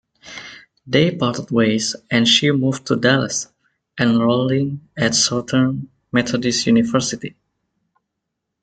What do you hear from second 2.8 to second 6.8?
to Dallas, enrolling at Southern Methodist